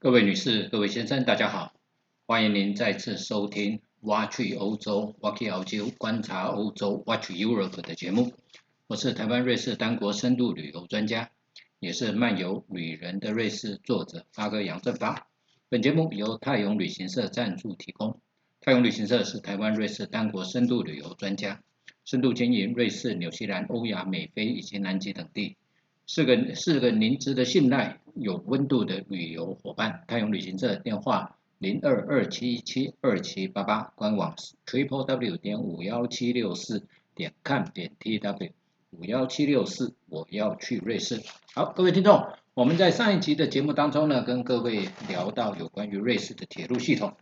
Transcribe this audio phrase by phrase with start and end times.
[0.00, 1.72] 各位女士、各位先生，大家好，
[2.24, 8.32] 欢迎您再次收听《挖去欧洲》（Watch 澳洲）观察欧洲 （Watch Europe） 的节目。
[8.86, 11.30] 我是台湾瑞士单国深度旅游专家，
[11.80, 15.26] 也是漫游旅人的瑞士作者发哥杨振发。
[15.68, 18.20] 本节目由泰永旅行社赞助提供。
[18.60, 21.60] 泰永旅行社是台湾瑞士单国深度旅游专家，
[22.04, 25.56] 深度经营瑞士、纽西兰、欧亚、美非以及南极等地。
[26.10, 30.04] 是个是个您值得信赖、有温度的旅游伙伴。
[30.08, 38.52] 泰永旅行社电话零二二七七二七八八，官网 triple w 点五幺七六四点 com 点 tw
[38.88, 39.94] 五幺七六四。
[40.08, 41.22] 我要去瑞士。
[41.52, 47.12] 好，各位听众，我们在上一集的节目当中呢，跟各位聊到有关于瑞士的铁路系统。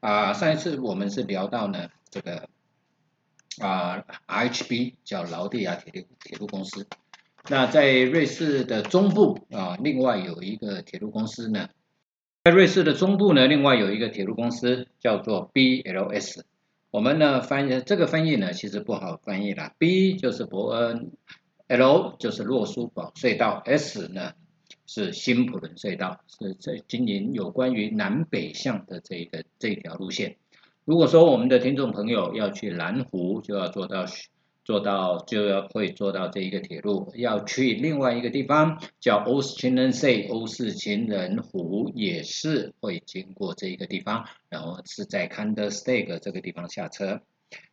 [0.00, 2.50] 啊，上一次我们是聊到呢这个
[3.58, 6.86] 啊 RHB 叫劳蒂亚铁路铁路公司。
[7.50, 11.68] 那在瑞士的中部啊，另外有一个铁路公司呢，
[12.42, 16.40] 在瑞士的中部呢，另外有一个铁路公司叫做 BLS。
[16.90, 19.74] 我们呢翻译这个翻译呢，其实不好翻译了。
[19.76, 21.12] B 就是伯恩
[21.68, 24.32] ，L 就是洛苏堡隧道，S 呢
[24.86, 30.36] 是新普伦隧道，是在经营有关于南北向的这个这条路线。
[30.86, 34.06] 如果说我们的听众朋友要去蓝湖，就要做到。
[34.64, 45.62] 做到就要会做到这一个铁路，要去另外一个地方叫 o s t c h i n s e e 欧式情人湖，也是会经过这一个地方，然后是在 k a n d
[45.62, 47.20] e r s t e g 这个地方下车。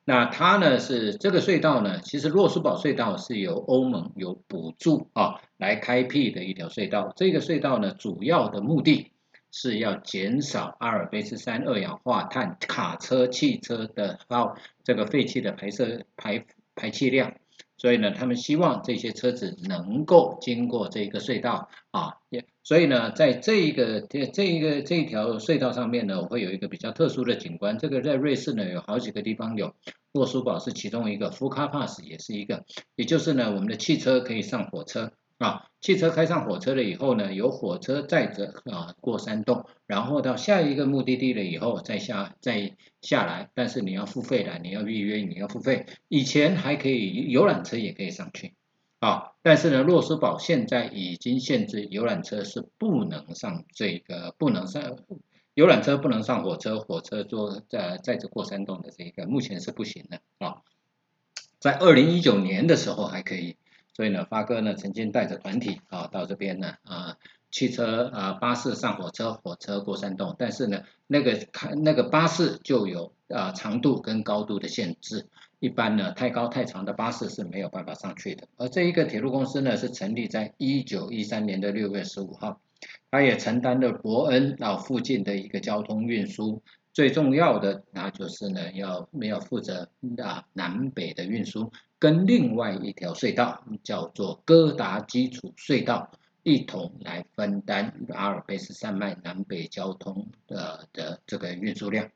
[0.03, 7.13] 那它呢是这个隧道呢，其实洛斯堡隧道是由欧盟有补助啊来开辟的一条隧道。
[7.15, 9.11] 这个隧道呢，主要的目的
[9.49, 16.45] 是要减少阿尔卑斯山二氧化碳卡车、汽车的耗这个废气的排射排。
[16.75, 17.35] 排气量，
[17.77, 27.77] 所以呢，他们希望这些车子能够经过这个隧道啊，也所以呢，在这一个这这一个这一条隧道上面呢，我会有一个比较特殊的景观。
[27.77, 29.75] 这个在瑞士呢，有好几个地方有，
[30.13, 32.65] 沃苏堡是其中一个，福卡帕斯也是一个，
[32.95, 35.11] 也就是呢，我们的汽车可以上火车。
[35.41, 45.87] 啊，汽车开上火车了以后呢，由火车载着啊过山洞，然后到下一个目的地了以后再下再下来，但是你要付费的，你要预约，你要付费。
[46.09, 48.53] 以前还可以游览车也可以上去，
[48.99, 54.99] 啊，但是呢，洛斯堡现在已经限制游览车是不能上这个不能上
[55.55, 60.57] 游览车不能上火车，火车坐在载着过山洞的这个目前是不行的啊，
[61.57, 63.55] 在二零一九年的时候还可以。
[63.93, 67.17] 所以呢，发哥呢曾经带着团体啊到这边呢啊，
[67.51, 75.27] 汽车啊巴士上火车，火车过山洞，但是呢那个开那个巴士就有啊长度跟高度的限制，
[75.59, 78.47] 一般呢太高太长的巴士是没有办法上去的。
[78.57, 82.61] 而这一个铁路公司呢是成立在一九一三年的六月十五号，
[83.11, 86.63] 它也承担了伯恩啊附近的一个交通运输。
[86.93, 89.89] 最重要的，那就是呢，要要负责
[90.21, 96.11] 啊南北的运输，跟另外一条隧道叫做哥达基础隧道
[96.43, 102.09] 一同来分担阿尔卑斯山脉南北交通的的这个运输量。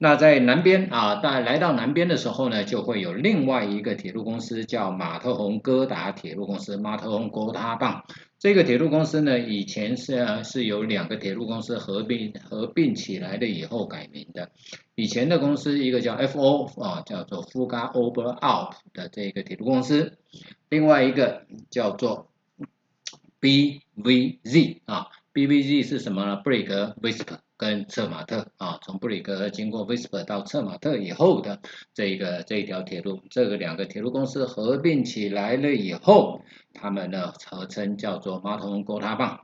[0.00, 8.04] 那在南边啊，在来到南边的时候呢，就会有另外一个铁路公司叫马特洪哥达铁路公司，马特洪哥达棒。
[8.38, 14.52] 这个铁路公司呢，以前是是由两个铁路公司合并合并起来的，以后改名的。
[14.94, 20.16] 以前的公司一个叫 FO 啊，叫做 Fuga Ober Alp 的这个铁路公司，
[20.68, 22.30] 另外一个叫做
[23.40, 27.38] BVZ 啊，BVZ 是什么呢？Break Whisper。
[27.58, 31.60] 跟策马特啊，从布里格经过威斯珀到策马特以后的
[31.92, 36.42] 这一个这一条铁路，这个两个铁路公司合并起来了以后，
[36.72, 39.40] 他们呢合称叫做马桶沟塔棒。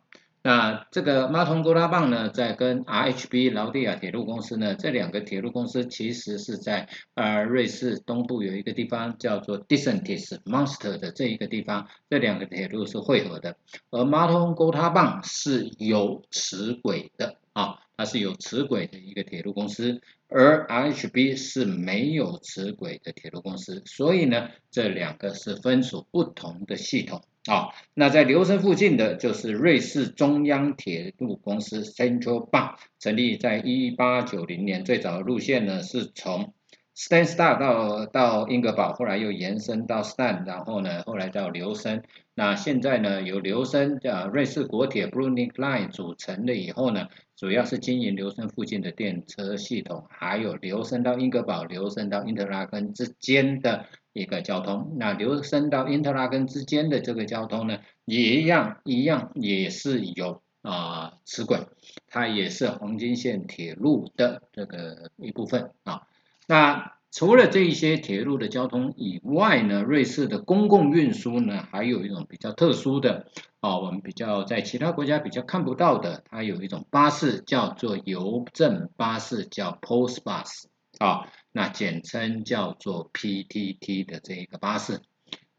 [0.47, 13.57] 那这个马桶沟塔棒呢，在跟 RHB 劳蒂亚铁路公司呢，这两个铁路公司其实是在呃瑞士东部有一个地方叫做 d i s e n t i s Monster 的这一个地方，这两个铁路是汇合的，
[13.91, 17.79] 而马桶沟塔棒是有齿轨的啊。
[17.97, 27.69] 它是有磁轨的一个铁路公司，而 RHB 是没有磁轨的铁路公司，所以呢，这两个是分属不同的系统啊。
[27.95, 36.53] 那在留声附近的就是瑞士中央铁路公司 Central Bank，成立在一八九零年，最早的路线呢是从
[36.97, 42.03] Stan Star 到到英格堡，后来又延伸到 Stan，然后呢，后来到留声。
[42.35, 47.09] 那现在呢，由留声啊瑞士国铁 Brunig Line 组成了以后呢。
[47.37, 54.95] 主要是经营留声附近的电车系统，还有留声到英格堡、留声到因特拉根之间的一个交通。
[54.99, 61.59] 那留声到因特拉根之间的这个交通呢，也一样，一样也是有啊齿轨，
[62.07, 66.07] 它也是黄金线铁路的这个一部分啊。
[66.47, 73.29] 那除了这一些铁路的交通以外呢，瑞士的公共运输呢，还有一种比较特殊的
[73.61, 80.65] 啊，我们比较在其他国家比较看不到的，它有一种巴士叫做邮政巴士，叫 Post Bus
[80.99, 85.01] 啊，那简称叫做 PTT 的这一个巴士。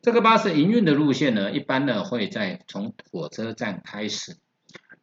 [0.02, 4.36] 这个巴士营运的路线呢，一般呢会在从火车站开始，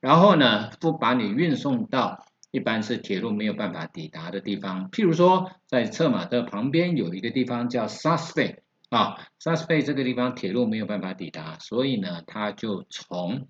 [0.00, 8.56] 然后呢不把你运送到一般是铁路没有办法抵达的地方，譬如说在策马特旁边有一个地方叫 s u s p e
[8.90, 13.48] 啊 s u s p e 这个地方铁路没有办法抵达，所以呢它就从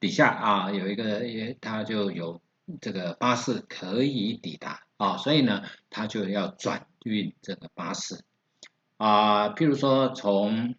[0.00, 2.40] 底下啊有一个也它就有
[2.80, 8.24] 这个巴士可以抵达啊，所以呢它就要转运这个巴士。
[8.96, 10.74] 啊，譬如说从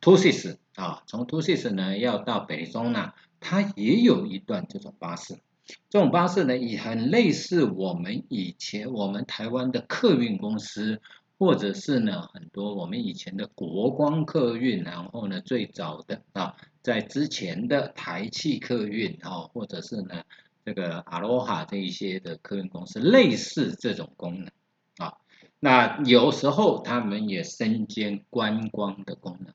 [0.00, 5.38] t o s i s 啊，从 t o s i s 呢要到北中呢，它也有一段这种巴士。
[5.88, 11.00] 这种巴士呢也很类似我们以前我们台湾的客运公司，
[11.38, 20.24] 或者是呢很多我们以前的国光客运，然后呢最早的啊，在之前的台汽客运啊，或者是呢
[20.66, 24.50] 这个阿罗哈这一些的客运公司，类似这种功能
[24.98, 25.14] 啊。
[25.60, 29.54] 那有时候他们也身兼观光的功能，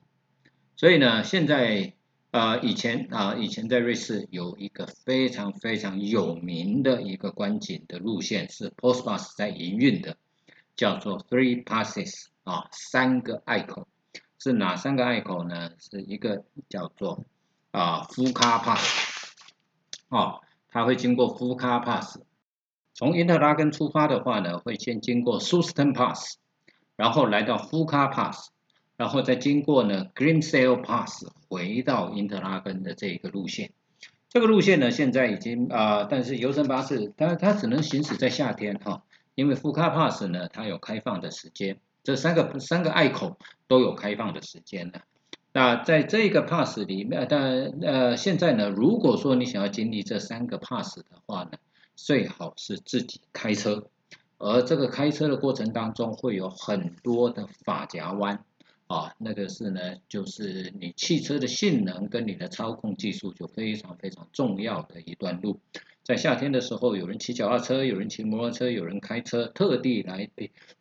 [0.80, 1.92] 所以呢，现在
[2.30, 10.16] 呃以前啊以前在瑞士有一个非常非常有名的一个观景的路线是 Postbus 在营运的，
[10.76, 13.88] 叫做 Three Passes 啊三个隘口，
[14.38, 15.72] 是哪三个隘口呢？
[15.78, 17.26] 是一个叫做
[17.72, 19.36] 啊夫卡 Pass
[20.08, 20.40] 哦，
[20.70, 22.20] 它会经过夫卡 Pass。
[22.94, 26.38] 从因特拉根出发的话呢，会先经过 Susten Pass，
[26.96, 28.48] 然后来到 Fuka Pass，
[29.00, 33.70] 然后再经过呢 Grimsel Pass 回到因特拉根的这一个路线。
[34.28, 39.02] 这个路线呢，现在已经啊，但是游程巴士它它只能行驶在夏天哈，
[39.34, 45.00] 因为 Fuka Pass 呢它有开放的时间，这三个三个隘口都有开放的时间的。
[45.54, 51.52] 那在这个 Pass 里面，但呃现在呢，如果说你想要经历这三个 Pass 的话呢？
[51.96, 53.88] 最好是自己开车，
[54.38, 58.42] 而这个开车的过程当中会有很多的发夹弯
[58.90, 65.60] 啊，那个是呢，就是你汽车的性能跟你的操控技术就非常非常重要的一段路。
[66.02, 70.28] 在夏天的时候，有人骑脚踏车，有人骑摩托车，有人开车，特地来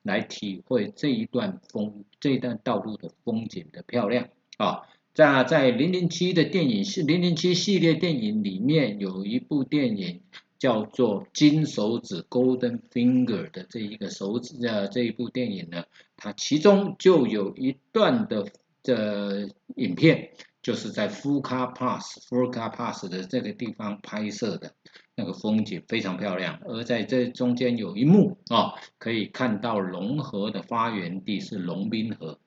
[0.01, 4.87] 来体会这一段风这一段道路的风景的漂亮啊。
[5.13, 10.21] 在在零零七的电影系零零七系列电影里面有一部电影。
[10.59, 15.85] 叫做金手指 （Golden Finger） 的这一个手指呃这一部电影呢，
[16.17, 18.45] 它其中就有一段的
[18.83, 24.73] 的影片，就是在 Fuka Pass、Fuka Pass 的这个地方拍摄的，
[25.15, 26.59] 那个风景非常漂亮。
[26.65, 32.37] 而在这中间有一幕啊，可以看到龙河的发源地是龙滨河。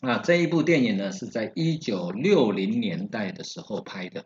[0.00, 4.24] 那这一部电影呢，是在一九六零年代的时候拍的。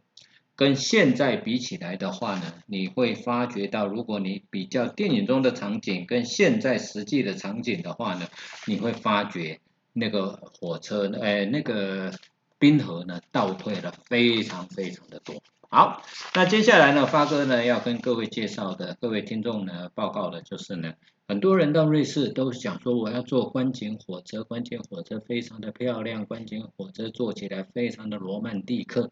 [0.54, 8.28] 跟现在比起来的话呢，你会发觉到，如果你比较电影中的场景跟现在实际的场景的话呢，
[8.66, 9.60] 你会发觉
[9.92, 12.12] 那个火车，哎，那个
[12.58, 15.42] 冰河呢倒退了非常非常的多。
[15.70, 16.02] 好，
[16.34, 20.92] 那接下来呢，发哥呢要跟各位介绍的，各位听众呢报告的就是呢，
[21.26, 29.10] 很多人到瑞士都想说我要坐观景火车，观景火车非常的漂亮，观景火车坐起来非常的罗曼蒂克。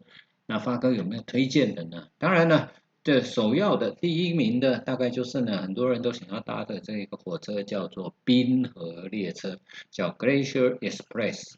[0.51, 2.09] 那发哥有没有推荐的呢？
[2.17, 2.67] 当然呢，
[3.05, 9.59] 这首要的第一名的大概就是呢，很多人都想要搭的这个火车叫做冰河列车，
[9.91, 11.53] 叫 Glacier Express。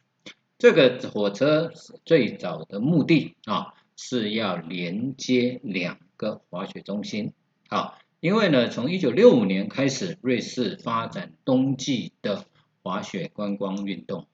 [0.60, 1.72] 这个火车
[2.06, 7.34] 最早的目的啊，是要连接两个滑雪中心。
[7.70, 12.46] 好，因为呢，从一九六五年开始，瑞士发展冬季的
[12.84, 14.28] 滑雪观光运动。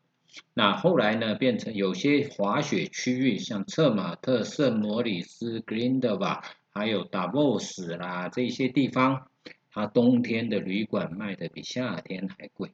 [0.53, 9.27] 那后来呢，变成有些滑雪区域，像策马特、圣莫里斯、格林德瓦，还有达沃斯啦这些地方，
[9.71, 12.71] 它冬天的旅馆卖的比夏天还贵，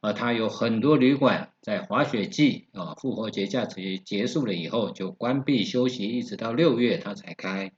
[0.00, 7.72] 而它有很多旅馆在滑雪季啊，复活节假期结束了以后就关闭休息，一直到六月它才开，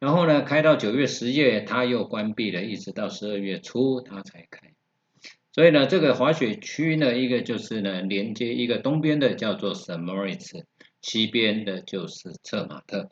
[0.00, 4.72] 然后呢，开到九月、十月它又关闭了，一直到十二月初它才开。
[5.52, 10.66] 所以呢，这个滑雪区呢，一个就是呢，连接一个东边的叫做圣莫里斯，
[11.00, 13.10] 西边的就是策马特。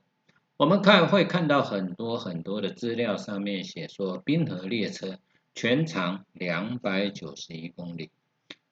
[0.57, 5.19] 我们看会看到很多很多的资料，上面写说冰河列车
[5.55, 8.11] 全长两百九十一公里，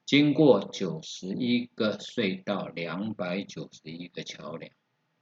[0.06, 4.70] 经过九十一个隧道，两百九十一个桥梁，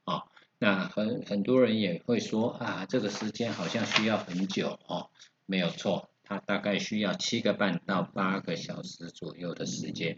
[0.04, 0.24] 啊，
[0.58, 5.10] 那很很多人也会说啊，这个时间好像需要很久哦，
[5.46, 10.16] 没有错，它大概需要七个半到八个小时左右的时间。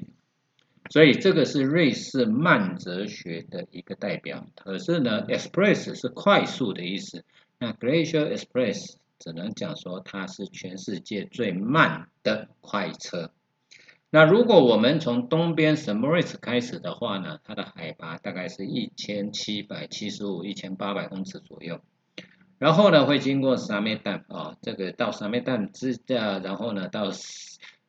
[0.90, 4.46] 所以这个是瑞士慢哲学的一个代表。
[4.54, 7.24] 可是呢，express 是快速的意思，
[7.58, 13.32] 那 glacial express 只能讲说它是全世界最慢的快车。
[14.10, 21.80] 那如果我们从东边 s m o r i s 开始的话呢，它的海拔大概是一千七百七十五、一千八百公尺左右，
[22.58, 27.10] 然后呢会经过沙梅旦啊，这个到沙梅旦之啊，然后呢到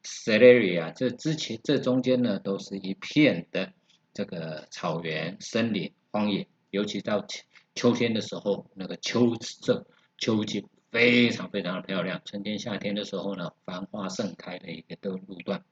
[0.04, 3.72] Celeria，这之前这中间呢都是一片的
[4.14, 7.26] 这个草原、森林、荒野，尤其到
[7.74, 9.86] 秋天的时候，那个秋色、
[10.18, 12.22] 秋景非常非常的漂亮。
[12.24, 15.64] 春天、夏天的时候呢，繁花盛开的一个的路段。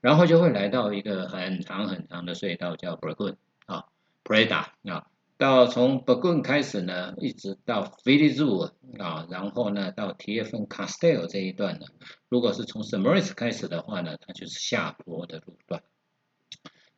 [0.00, 3.84] 然后就会来到一个很长很长的隧道，叫 Burgun 啊
[4.24, 5.06] ，Prada 啊，
[5.42, 8.60] 到从 Burgun 开始呢，一直到 f i l i z u
[9.00, 11.86] 啊，然后呢到 TFEN Castel 这一段呢，
[12.28, 15.82] 如果是从 s m e r i s 开始的话呢，它就是下坡的路段。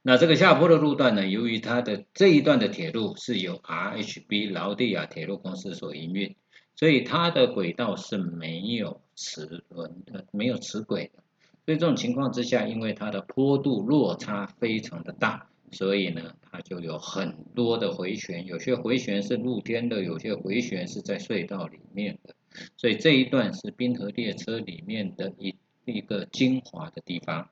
[0.02, 6.36] 那这个下坡的路段呢，由于它的这一段的铁路是由 RHB 劳地亚铁路公司所营运，
[6.76, 11.22] 所以它的轨道是没有齿轮的，没有齿轨的。
[11.64, 22.34] 所以这种情况之下，因为它的坡度落差非常的大，所以呢，它就有很多的回旋，有些回旋是露天的，有些回旋是在隧道里面的。
[22.76, 27.50] 所以这一段是冰河列车里面的一一个精华的地方。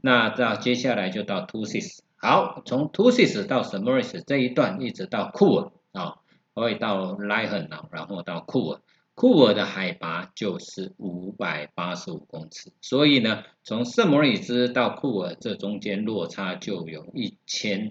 [0.00, 3.88] 那到接下来就到 t u s i s 好，从 t u s i s 到 s m
[3.88, 6.16] o r i s 这一段一直到库尔啊，
[6.54, 8.80] 会到 l i h e n 然后到库尔。
[9.18, 17.90] 库尔的海拔就是五百八十五公尺，所以呢，从圣莫里兹到库尔这中间落差就有一千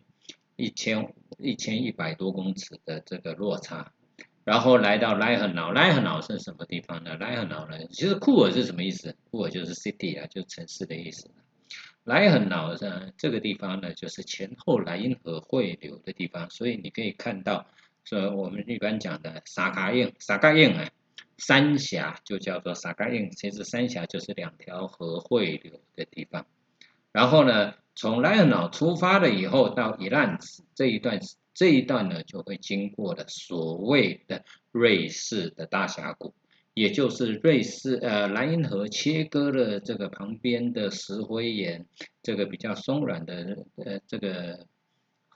[0.56, 3.92] 一千一千一百多公尺的这个落差。
[4.46, 7.18] 然后来到莱赫瑙，莱赫瑙是什么地方呢？
[7.18, 9.14] 莱赫瑙呢，其实库尔是什么意思？
[9.30, 11.30] 库尔就是 city 啊，就是城市的意思。
[12.06, 17.68] 莱赫瑙呢，这个地方呢，就是前后莱茵河汇流的地方，所以你可以看到，
[18.06, 20.90] 说我们一般讲的沙卡印，沙卡印啊。
[21.38, 26.46] 三峡就叫做沙嘎印，其实三峡就是两条河汇流的地方。
[27.12, 31.20] 然后呢，从莱恩瑙出发了以后，到伊兰兹这一段，
[31.54, 36.34] 这一段呢就会经过了所谓的瑞士的大峡谷，
[36.74, 41.86] 也就是瑞士呃莱茵河切割了这个旁边的石灰岩，
[42.24, 44.68] 这个比较松软的呃这个。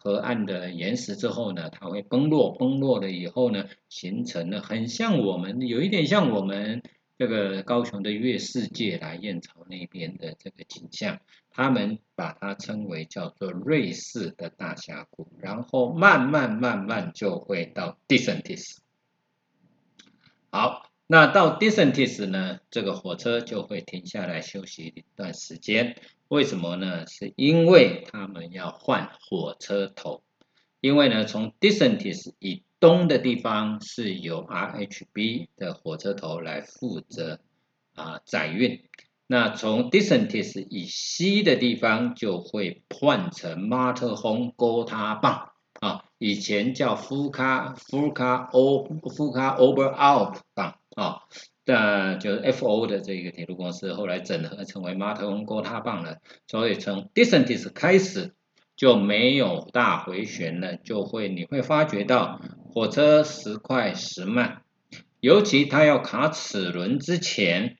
[0.03, 6.81] 河岸的岩石之后呢，它会崩落，崩落了以后呢，形成了很像我们，有一点像我们
[7.20, 11.20] 这个高雄的月世界来燕巢那边的这个景象，
[11.51, 18.81] 他们把它称为叫做瑞士的大峡谷，然后慢慢慢慢就会到 d i s e n t i s
[20.50, 25.96] 好，那到 d i s e n t i s 呢，这个火车就会停下来休息一段时间。
[26.31, 27.05] 为什么呢？
[27.07, 30.23] 是因为他们要换火车头，
[30.79, 37.41] 因为呢，从 d i s e n t i s 以东的地方是由 RHB 的火车头来负责
[37.95, 38.81] 啊载运，
[39.27, 51.23] 那从 d i s e n t i s 以西的地方就会换成马特洪沟塔棒啊，以前叫夫卡夫卡欧夫卡 Ober Alp 棒啊。
[51.71, 56.17] 那就是 F O 的这个铁路公司，后来整合成为马特洪沟塔棒了。
[56.45, 58.33] 所以从 d i s e n t i s 开始
[58.75, 62.41] 就没有大回旋了，就会你会发觉到
[62.73, 64.63] 火车时快时慢，
[65.21, 67.77] 尤其它要卡齿轮之前，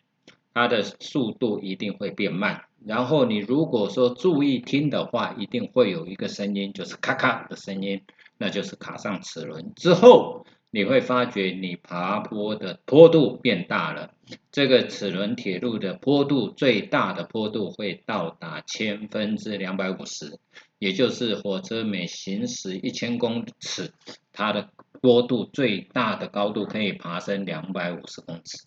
[0.53, 2.62] 它的速度一定会变慢。
[2.86, 8.03] 然后你如果说注意听的话，一定会有一个声音，就是咔咔的声音，
[8.38, 10.45] 那就是卡上齿轮之后。
[10.74, 14.13] 你会发觉你爬坡的坡度变大了，
[14.54, 20.40] 这个齿轮铁路的坡度最大的坡度会到达千分之两百五十，
[20.80, 23.92] 也就是火车每行驶一千公尺，
[24.32, 24.70] 它的
[25.01, 28.66] 坡度最大的高度可以爬升两百五十公尺。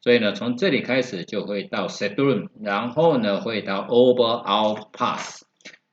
[0.00, 5.44] 所以呢，从这里开始就会到 s e d r u n 然后呢会到 Oberalp Pass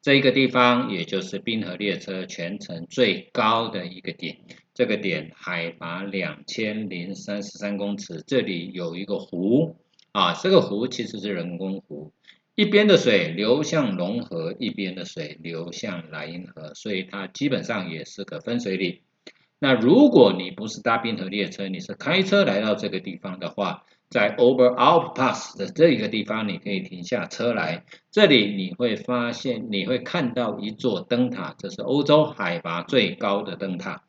[0.01, 4.37] 这一个地方，也就是冰河列车全程最高的一个点。
[4.73, 9.77] 这个点海拔两千零三十三公尺，这里有一个湖
[10.11, 12.11] 啊，这个湖其实是人工湖，
[12.55, 19.01] 一边的水流向龙河，一边的水流向莱茵河，所以它基本上也是个分水岭。
[19.59, 27.83] 那如果你不是搭冰河列车，你是开车来到这个地方的话，在 Over Alp Pass 的这一个地方，你可以停下车来。
[28.11, 34.03] 这里你会发现，你会看到一座灯塔，这是欧洲海拔最高的灯塔。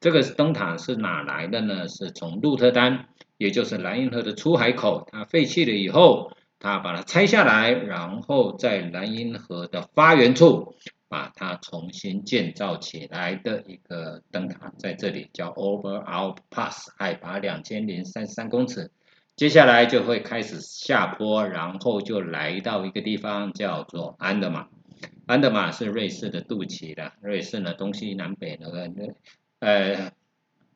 [0.00, 1.86] 这个灯塔是哪来的呢？
[1.88, 10.74] 是从鹿特丹，也就是莱茵河的出海口，它废弃了以后，它把它拆下来，然后在莱茵河的发源处。
[11.10, 18.92] 把它重新建造起来的一个灯塔，在这里叫 Over Alp Pass，海拔两千零三十三公尺。
[19.40, 24.68] 接下来就会开始下坡，然后就来到一个地方叫做安德玛。
[25.24, 28.92] 安德玛是瑞士的肚脐的，瑞士呢东西南北那个
[29.60, 30.12] 呃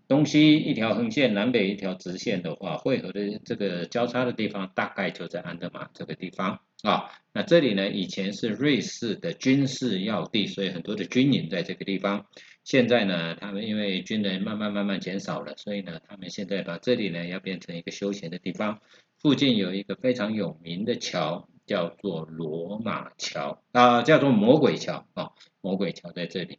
[0.09, 6.61] 东西一条横线，南北一条直线的话，汇合的这个交叉的地方大概就在安德玛这个地方。
[6.83, 12.25] 啊，那这里呢，以前是瑞士的军事要地，所以很多的军营在这个地方。
[12.65, 18.81] 现在呢，他们因为军人慢慢慢慢减少了，所以呢，他们现在把这里呢要变成一个休闲的地方。
[19.19, 25.31] 附近有一个非常有名的桥，叫做罗马桥啊，叫做魔鬼桥啊，
[25.61, 26.59] 魔鬼桥在这里。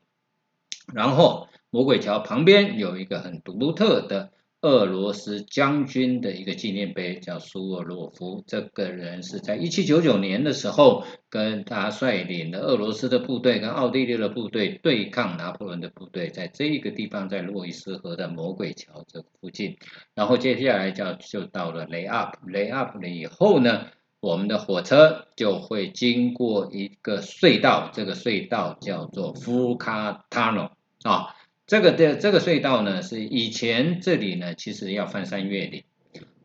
[0.94, 4.32] 然后魔鬼桥旁边有一个很独特的。
[4.66, 19.78] 俄罗斯将军的一个纪念碑叫苏沃洛夫，这个人是在一七九九年的时候，跟他率领的俄罗斯的部队跟奥地利的部队对抗拿破仑的部队，在这个地方，在洛伊斯河的魔鬼桥这附近。
[20.16, 23.86] 然后接下来就就到了雷阿普，雷阿普了以后呢，
[24.20, 30.72] 我们的火车就会经过一个隧道，这个隧道叫做福卡塔诺
[31.04, 31.35] 啊。
[31.68, 35.84] 这个的这个隧道呢，是以前这里呢，其实要翻山越岭。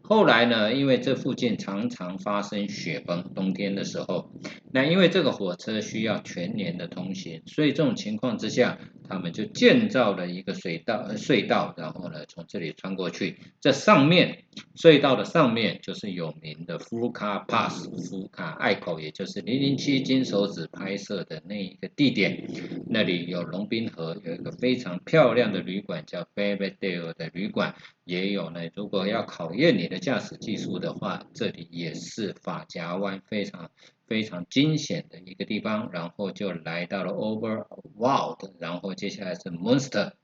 [0.00, 4.32] 后来呢，因为这附近常常发生雪崩，冬天的时候，
[4.72, 8.78] 那因为这个火车需要全年的通行，所以这种情况之下，
[9.10, 13.38] 他们就建造了一个隧道，隧道，然后呢，从这里穿过去。
[13.60, 14.44] 这上面
[14.76, 22.48] 隧道的上面就是有名的福卡 Pass，福卡隘口，也就是零零七金手指拍摄的那一个地点。
[22.88, 27.74] 那里有龙滨河，有一个非常漂亮的旅馆，叫 b a b y d a l e 的旅馆。
[28.04, 33.70] 也有呢，如果要考验你的驾驶技术的话，这里也是法夹湾非常
[34.10, 35.90] 非常惊险的一个地方。
[35.92, 40.14] 然后就来到了 Overworld，然后接下来是 Monster，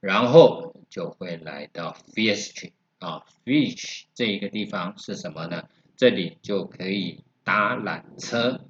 [0.00, 5.68] 然后就会来到 Fish 啊，Fish 这一个地方是什么呢？
[5.96, 8.60] 这里就可以搭缆车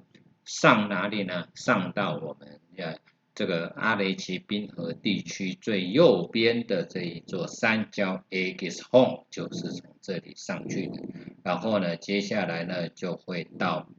[0.45, 1.49] 上哪里呢？
[1.53, 2.95] 上到我们要。
[3.33, 11.01] 这个阿雷奇冰河地区最右边的这一座山叫 a g i s h o m e 就是从这里上去的。
[11.41, 13.89] 然后呢，接下来呢就会到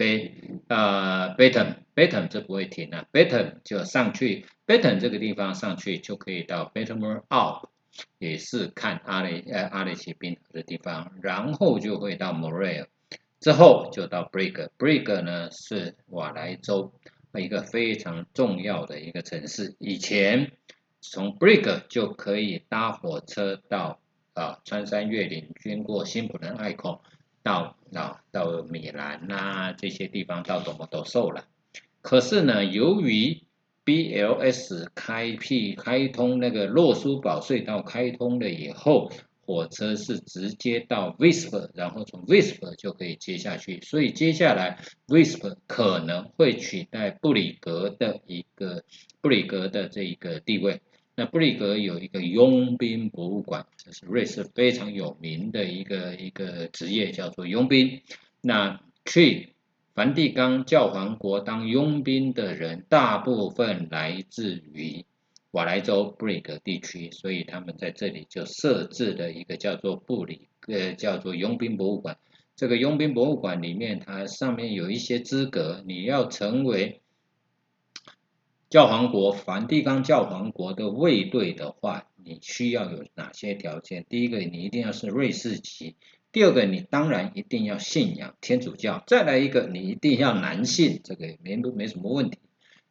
[0.00, 0.32] 贝
[0.68, 7.68] 呃 Baton，Baton 这不会停啊，Baton 就上去，Baton 这个地方上去就可以到 Batonmore Up，
[8.18, 11.12] 也是看阿雷呃阿雷奇冰河的地方。
[11.20, 12.86] 然后就会到 Moray，
[13.40, 16.94] 之后就到 Brig，Brig 呢是瓦莱州。
[17.34, 20.52] 一个非常重要的一个城市，以前
[21.02, 24.00] 从 Brig 就可以搭火车到
[24.32, 27.04] 啊穿山越岭，经过新普伦隘口，
[27.50, 31.46] 到啊到米兰呐这些地方到多么都受了。
[32.00, 33.42] 可是呢，由于
[33.84, 39.10] BLS 开辟开通那个洛苏堡隧道开通了以后。
[39.42, 48.84] 火车是直接到 VISPER 然后从 VISPER 就可以接下去，所以接下来 VISPER 可能会取代布里格的一个
[49.20, 50.80] 布里格的这一个地位。
[51.20, 58.00] 那布里格有一个佣兵博物馆，这是瑞士非常有名的一个一个职业，叫做佣兵。
[58.40, 59.50] 那去
[59.94, 65.04] 梵蒂冈教皇国当佣兵的人，大部分来自于。
[65.50, 72.16] 瓦莱州布里格地区，所以他们在这里就设置了一个叫做布里呃叫做佣兵博物馆。
[72.56, 76.99] 这个佣兵博物馆里面，它上面有一些资格，你要成为
[78.70, 84.06] 教皇国梵蒂冈教皇国的卫队的话，你需要有哪些条件？
[84.08, 85.96] 第一个，你一定要是瑞士籍；
[86.30, 92.38] 第二个，你当然一定要信仰天主教；再来一个，你一定要男性，这个没没什么问题。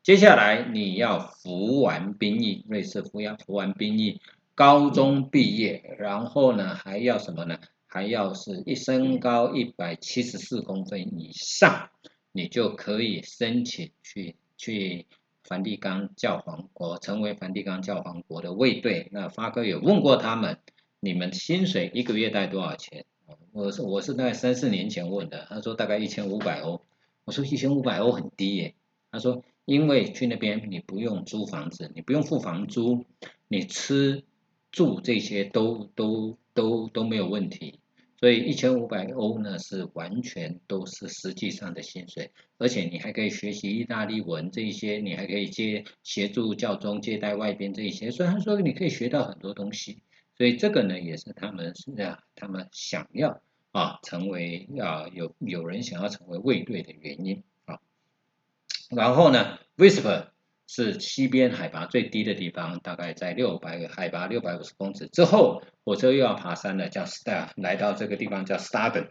[0.04, 4.20] 接下来你要服完兵役，瑞士服要服完兵役，
[4.56, 7.58] 高中毕业，然后呢还要什么呢？
[7.88, 11.90] 还要是一身高一百七十四公分以上，
[12.34, 15.08] 你就可以申请去去
[15.44, 19.10] 梵蒂冈教皇国，成为梵蒂冈教皇国的卫队。
[19.12, 20.60] 那发哥有问过他们，
[21.00, 23.06] 你们薪水一个月带多少钱？
[23.52, 26.82] 我是我是在三四年前问的，他说大概一千五百欧。
[27.26, 28.76] 我说一千五百欧很低耶，
[29.12, 29.44] 他说。
[29.66, 33.06] 因为去那边你不用租房子，你不用付房租，
[33.48, 34.24] 你吃
[34.72, 37.80] 住这些都都都都没有问题，
[38.20, 50.04] 所以一千五百欧呢是完全都是实际上的薪水，而且你还可以学习意大利文这一些，你还可以接协助教宗接待外宾这一些，虽然说你可以学到很多东西，
[50.38, 57.80] 所以这个呢也是他们是啊，他们想要啊成为啊有有人想要成为卫队的原因啊，
[58.90, 60.26] 然后呢，Whisper。
[60.72, 69.08] 是西边海拔最低的地方，大概在六百海拔六百五十公尺之后，火车又要爬山了，叫 Star，来到这个地方叫 Staden，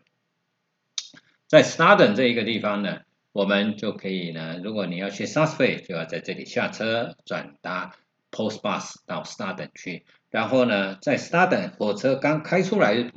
[1.49, 3.01] 在 Staden 这一个地方呢，
[3.33, 7.97] 我们就可以呢，如果你要去 Southway，就要在这里下车，转搭
[8.31, 13.11] Post Bus 到 Staden 去，然后呢，在 Staden 火车刚开出来。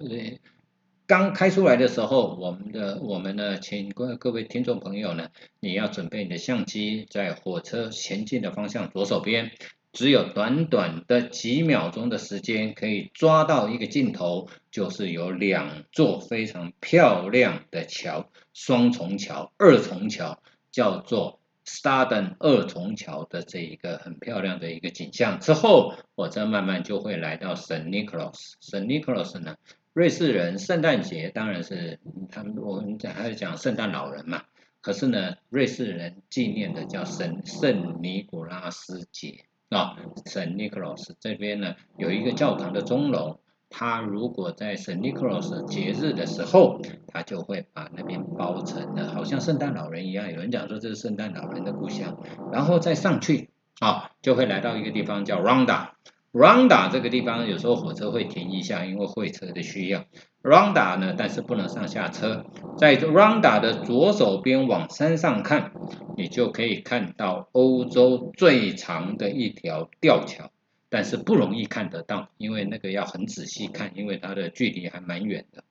[1.11, 5.27] 刚开出来的时候，我们的我们呢，请各各位听众朋友呢，
[5.59, 9.51] 你要准备你的相机，在火车前进的方向左手边，
[9.91, 25.41] 只有短短的几秒钟的时间，可以抓到一个镜头，就是有两座非常漂亮的桥，双重桥、二重桥，叫做 s t a r d e n 二重桥的这一个很漂亮的一个景象。
[25.41, 29.57] 之后，火车慢慢就会来到 Saint Nicholas，Saint Nicholas 呢？
[29.93, 31.99] 瑞士人圣诞节当然是
[32.29, 34.43] 他们我们讲还是讲圣诞老人嘛，
[34.79, 52.17] 可是呢，瑞士人纪念的叫圣圣尼古拉斯节啊，圣尼古拉斯这边呢有一个教堂的钟楼，他如果在圣尼古拉斯节日的时候，他就会把那边包成了好像圣诞老人一样，有人讲说这是圣诞老人的故乡，
[52.53, 53.49] 然后再上去
[53.81, 55.89] 啊，就会来到一个地方叫 Ronda。
[56.33, 60.05] Ronda 这个地方有时候火车会停一下，因为会车的需要。
[60.41, 62.45] Ronda 呢，但是不能上下车。
[62.75, 65.73] 在 Ronda 的左手边往山上看，
[66.15, 70.51] 你就可以看到欧洲最长的一条吊桥，
[70.89, 75.63] 但是不容易看得到，因为那个要很仔细看，因为它的距离还蛮远的。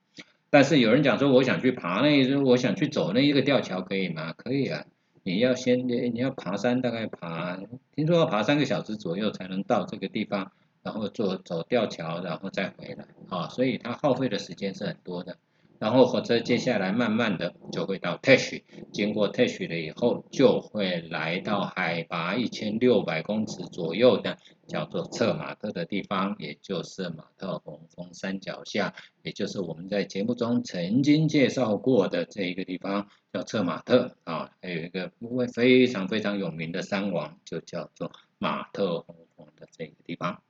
[0.51, 4.33] 但是有人讲说，我想去爬那，我想去走那一个吊桥，可以吗？
[4.33, 4.85] 可以啊。
[5.23, 7.59] 你要先你要爬山，大概爬，
[7.95, 15.37] 听说要爬三个小时左右才能到这个地方，然后坐走吊桥，然后再回来，啊，所以它耗费的时间是很多的。
[15.81, 18.61] 然后火车接下来慢慢的就会到 Tesh，
[18.93, 40.43] 经过 Tesh 了以后，就会来到海拔一千六百公尺左右的叫做策马特的地方，也就是马特洪峰山脚下，也就是我们在节目中曾经介绍过的这一个地方叫策马特啊，还有一个位非常非常有名的山王，就叫做马特洪峰的这个地方。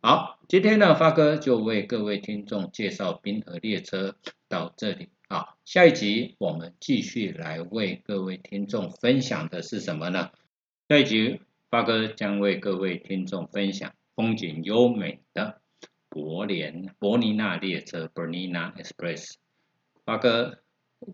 [0.00, 4.14] 好，今天呢，发哥就为各位听众介绍冰河列车
[4.48, 5.56] 到这里啊。
[5.64, 10.30] 下一集我们继续来为各位听众分享的是什么呢？
[10.88, 15.60] 下一集发哥将为各位听众分享风景优美的
[16.08, 19.34] 柏联伯尼纳列车 （Bernina Express）。
[20.04, 20.62] 发哥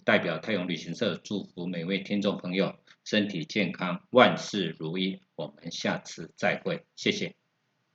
[0.05, 5.21] 代表太阳旅行社祝福每位听众朋友身体健康，万事如意。
[5.35, 7.42] 我们下次再会，谢谢。